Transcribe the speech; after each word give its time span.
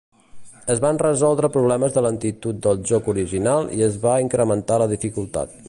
Es 0.75 0.79
van 0.85 0.99
resoldre 1.01 1.51
problemes 1.57 1.93
de 1.97 2.03
lentitud 2.05 2.63
del 2.67 2.81
joc 2.93 3.11
original 3.15 3.71
i 3.81 3.87
es 3.89 4.03
va 4.07 4.17
incrementar 4.25 4.83
la 4.85 4.93
dificultat. 4.97 5.57